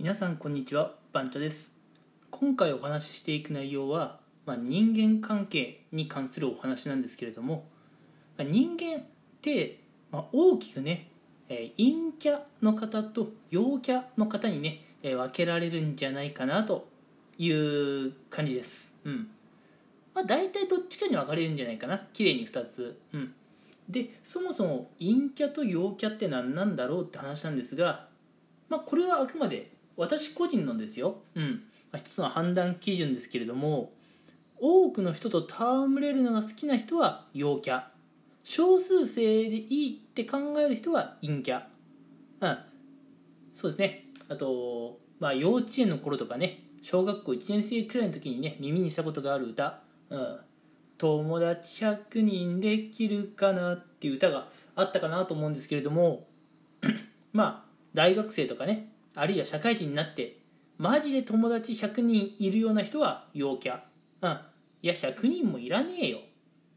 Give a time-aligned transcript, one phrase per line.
[0.00, 1.74] 皆さんこんにちは番茶です。
[2.30, 7.66] 今回お話ししていく内容は、まあ、人間関係に関するお話なんですけれども、
[8.36, 9.02] まあ、人間っ
[9.42, 9.80] て、
[10.12, 11.10] まあ、大きくね、
[11.48, 16.86] えー陰キャの方と陽キャの方にね、えー分けられるんじゃないかなと
[17.36, 18.96] いう感じです。
[19.02, 19.28] うん。
[20.14, 22.06] まあ大体どっちかに分かれるんじゃないかな。
[22.12, 23.00] 綺麗に2つ。
[23.12, 23.34] うん。
[23.88, 28.06] でそもそも陰キャと陽キャって何なんだろうって話なんですが
[28.68, 31.62] まあ、これはあくまで私個人のですよ、うん。
[31.90, 33.92] まあ、一つの判断基準ですけれども
[34.56, 37.82] 多くの人と戯れるのが好きな人は陽キャ。
[38.44, 41.64] 少数生でいいって考える人は陰キャ、
[42.40, 42.58] うん、
[43.52, 44.06] そうですね。
[44.28, 50.38] あと、まあ、幼稚園の頃とかね小学校1年生くらいの時にね耳にしたことがある歌「うん、
[50.96, 56.26] 友達100人できるかな」っていう歌があったかなと思うんですけれども
[57.32, 60.38] まあ大学生とかねあるいは社会人になって
[60.78, 63.80] マジで友達100人いるような人は陽キャ。
[64.22, 64.38] うん。
[64.80, 66.18] いや100人もいらねえよ。
[66.18, 66.20] っ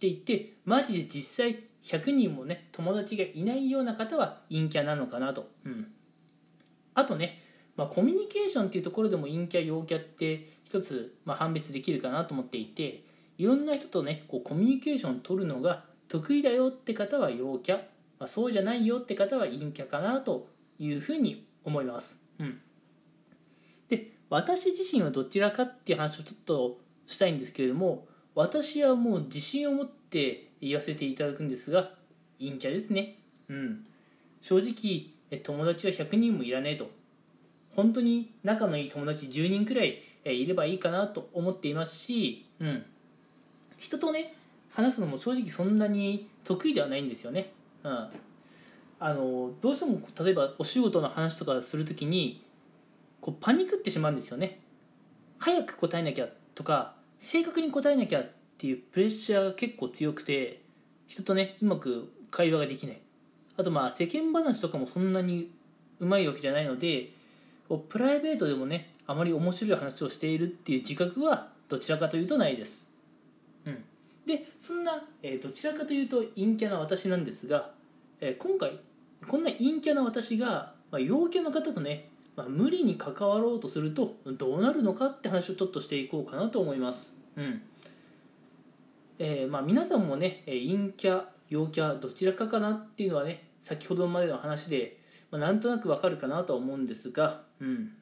[0.00, 5.88] て言ってマジで実際100人もね友達がいないような方は陰キャなのかなと、うん、
[6.94, 7.42] あとね、
[7.76, 13.04] まあ、コミュニケーションっていうところでも陰キャ陽キャって一つ、まあ、判別できるかなと思っていて
[13.36, 17.76] いろんな人とねこうコミュニケーションを取るのが得意だよって方は陽キャ、
[18.18, 22.29] まあ、そうじゃないよって方は陰キャかなというふうに思います。
[22.40, 22.60] うん、
[23.88, 31.90] で私自身はどちらかっていう話をちょっとしたいんですけれども私はもう自信を持って言わせていただくんですが
[32.38, 33.18] 陰キャですね。
[33.48, 33.86] うん、
[34.40, 35.10] 正直
[35.42, 36.90] 友達は100人もいらねえと。
[37.76, 42.84] 本当に仲のいい友達10人くらいいればいいかなと思っていますし、うん、
[43.78, 44.34] 人とね
[44.70, 47.52] 話すのも正直そんなに得意ではないんですよね。
[47.84, 48.08] うん。
[49.00, 52.44] あのどうしても例えばお仕事の話とかするときに
[53.20, 54.60] こうパニックってしまうんですよね。
[55.38, 60.60] 早く答えなきゃとか正確に答えなきゃっていうプレッシャーが結構強くて
[61.08, 63.00] 人とねうまく会話ができない。
[63.56, 65.50] あとまあ世間話とかもそんなに
[65.98, 67.10] うまいわけじゃないので
[67.68, 72.90] こうプライベートでもねあまり面白い話をしているっていう自覚はどちらかというとないです、
[73.66, 73.84] うん、
[74.26, 77.70] でそんな、えーどちらかというと陰キャな私なんですが、
[78.20, 78.78] えー今回
[79.28, 87.14] こんな陰キャな私が、まあ、陽キャの方とね、まあ、無理に関わろうとするとどうなるのかって話をちょっとしていこうかなと思います。
[87.36, 87.62] うん。
[89.18, 94.98] えーまあ、皆さんもねえー陰キャ陽キャどちらかかなっていうのはね先ほどまでの話で、
[95.30, 97.92] まあ、なんとなくわかるかなとは思うんですが、うん。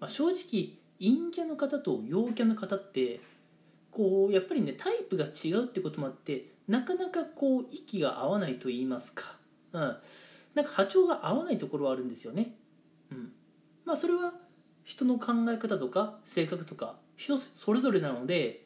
[0.00, 3.20] まあ、正直陰キャの方と陽キャの方って
[3.90, 9.36] こうやっぱりねタイプが違うってこともあってなかなかこう息が合わないと言いますか、
[9.76, 9.96] うん、
[10.54, 12.54] なんか波長が合わないところはあるんですよね、
[13.12, 13.32] うん、
[13.84, 14.32] まあそれは
[14.84, 18.64] 人の考え方とか性格とか人それぞれなので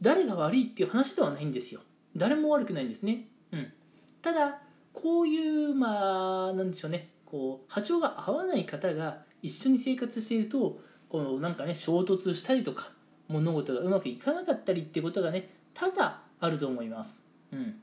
[0.00, 1.80] 誰が悪いっていう話ではないんですよ。
[2.16, 3.72] 誰も悪くないんですね、うん、
[4.20, 4.60] ただ
[4.92, 7.08] こういうまあなんでしょうね。
[7.24, 12.90] こう波長が合わない方が一緒に生活しているとこのなんかね衝突したりとか
[13.28, 17.80] 物事がうまくいかなかったりっていうことがね多々あると思います、うん、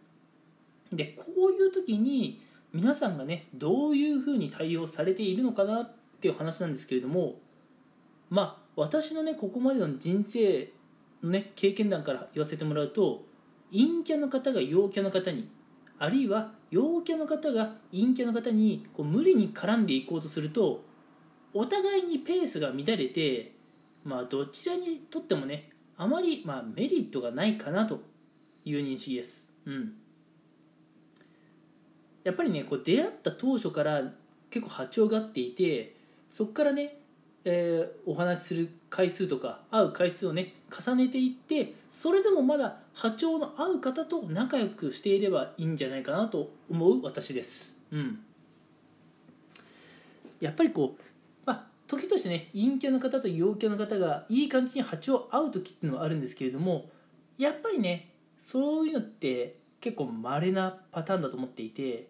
[0.94, 2.41] でこういう時に
[2.74, 5.91] 皆さんがねどういうふうに対応されているのかなっ
[6.22, 7.35] ていう話なんですけれども
[8.30, 10.72] まあ私のねここまでの人生
[11.24, 13.25] のね経験談から言わせてもらうと
[13.72, 15.50] 陰キャの方が陽キャの方に
[15.97, 20.84] あるいは陽キャの方が陰キャの方にこう無理に絡んでいこうとすると
[21.53, 23.53] お互いにペースが乱れて
[24.03, 28.01] まあどちらにとってもねあまりまメリットがないかなと
[28.63, 29.51] いう認識です。
[29.66, 29.94] うん
[32.24, 34.02] やっぱりねこう出会った当初から
[34.50, 35.96] 結構波長が合っていて
[36.31, 36.97] そこからね、
[37.46, 47.80] えーお話しする回数とか会う回数をね重ねていってそれでもまだ波長の合う方と仲良くしていればいいんじゃないかなと思う私です。
[47.91, 48.19] うん、
[50.40, 51.01] やっぱりこう、
[51.45, 56.89] まあ、時としてね陰キャの方と陽キャの方がいい感じに波長合う時っていうのはあるんですけれども
[57.38, 62.10] やっぱりねそういうのって結構稀なパターンだと思っていて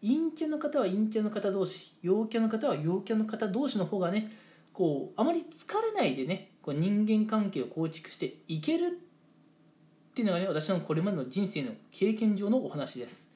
[0.00, 4.30] 陰キャの方は陰キャの方同士陽キャの方は陽キャの方同士の方がね
[4.72, 13.30] こうあまり疲れないでねこう人間関係を構築していけるっていうのがね私のこれまでの人生の経験上のお話です。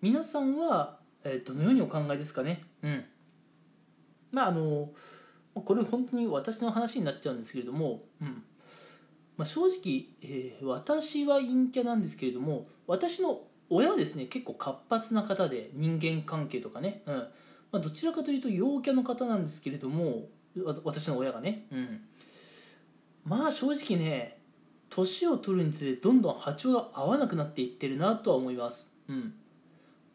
[0.00, 2.64] 皆さんは、えーどのようにお考えですかね？
[2.82, 3.04] うん。
[4.32, 4.90] まああの
[5.54, 8.42] これ本当に私の話になっちゃうんですけれども、うん。
[9.40, 13.40] まあ、正直、えー私は陰キャなんですけれども私の
[13.70, 17.14] 親はですね結構活発な方で人間関係とかね、うん。
[17.72, 20.28] まあ、どちらかというと陽キャの方なんですけれども
[20.84, 22.00] 私の親がね、うん、
[23.24, 24.36] まあ正直ね
[24.90, 29.32] 年を取るにつれどんどん波長が合わなくなっていってるなとは思います、うん、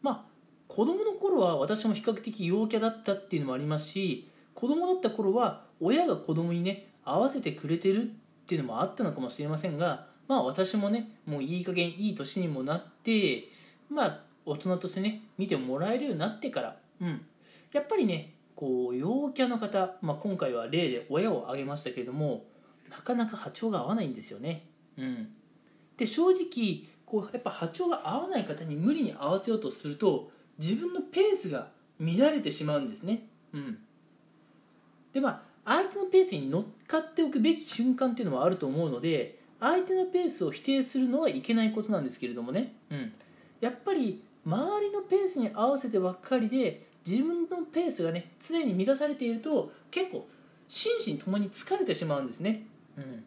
[0.02, 0.30] まあ
[0.68, 8.06] 子供の頃は私も比較的陽キャだったっていうのもありますし子供だった頃は親が子供にね合わせてくれてるっ
[8.46, 13.48] っていうのもあったのかもしれませんがまあ私もねもういい加減いい年にもなって
[13.90, 17.26] まあ大人としてね見てもらえるようになってから、うん、
[17.72, 22.44] やっぱりねこう陽キャの方、まあ、今回は例で親を挙げましたけれども
[22.88, 24.64] なかなか波長が合わないんですよね。
[24.96, 25.28] うん、
[25.96, 33.26] で正直こうやっぱ波長が合わない方に無理に合わせようとすると自分のペースが乱れてしまうんですね。
[33.52, 33.78] うん、
[35.12, 43.12] でまあ相手のペースに乗っかっておくべき瞬間っていうのもあると思うので相手のペースを否定するのはいけないことなんですけれどもね、うん、
[43.60, 50.26] やっぱり周りのペースに合わせてばっかりで自分のペースがね常に乱されていると結構
[50.68, 52.64] 心身ともに疲れてしまうんですね、
[52.96, 53.24] うん。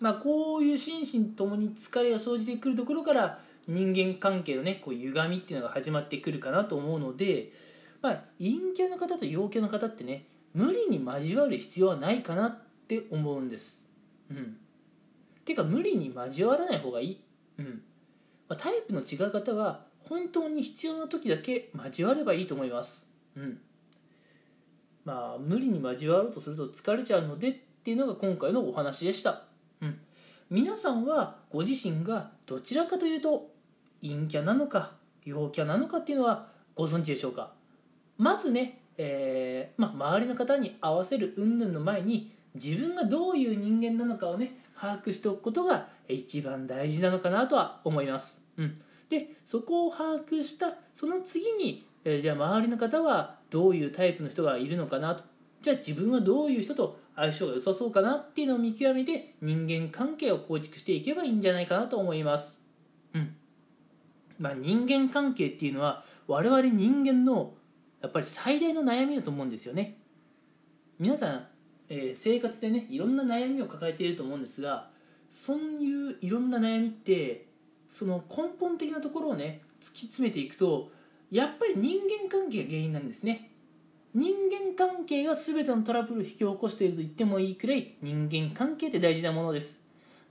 [0.00, 7.52] まあ、こういう心身ともに疲れが生じてくるところから人間関係のねこう歪みっていうのが始まってくるかなと思うので、
[8.02, 12.58] まあ、陰キャの方と陽キャの方ってね無理に交わる必要はないかなっ
[12.88, 13.92] て思うんです。
[14.30, 14.56] うん。
[15.44, 17.20] ていうか無理に交わらない方がいい、
[17.58, 17.82] うん。
[18.48, 23.10] まあ、タイプの違う方は本当に必要な時だけ交わればいいと思います。
[23.36, 23.60] うん。
[25.04, 27.54] まあ無理に交わろうとすると疲れちゃうのでっ
[27.84, 29.42] ていうのが今回のお話でした、
[29.82, 30.00] うん、
[30.48, 33.50] 皆さんはご自身がどちらかというと
[34.00, 34.92] 陰キャなのか
[35.26, 37.52] 陽キャなのかっていうのはご存知でしょうか？
[38.16, 55.24] まずね、えーまあ、周りの方に合わせる云々の前に自分がどういう人間なのかをね把握しておくことが一番大事なのかなとは思います、うん、でそこを把握したその次に、えーじゃあ周りの方はどういうタイプの人がいるのかなと。
[55.62, 62.60] じゃあ自分はどういう人と相性が良さそうかなっていうのを見極めて人間関係を構築していけばいいんじゃないかなと思います。
[63.14, 63.34] うん。
[64.38, 67.54] まあ人間関係っていうのは我々人間の
[68.04, 69.96] やっぱり最大の悩みだと思うんですよね。
[70.98, 71.46] 皆さん、
[71.88, 74.90] えー生活でねいろんな悩みを抱えていると思うんですが
[75.30, 77.46] そういういろんな悩みって
[77.88, 80.90] その根本的なところをね突き詰めていくと
[81.30, 83.50] やっぱり人間関係が原因なんですね。
[84.12, 89.82] 人間関係が全てのトラブルを引き起こしていると言ってもいいくらい人間関係って大事なものです。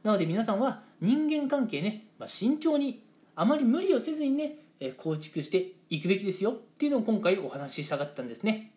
[0.04, 3.04] なので皆さんは人間関係ね、まあ、慎重に
[3.36, 4.63] あまり無理をせずにね
[4.98, 8.72] 構築していくべきですよっていうのを今回お話ししたかったんですね。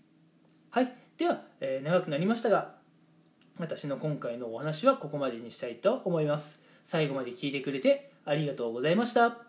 [0.70, 0.92] はい。
[1.18, 2.74] では、えー長くなりましたが
[3.58, 6.60] 私の今回のお話はここまでにしたいと思います。
[6.84, 9.45] 最後まで聞いてくれてありがとうございました。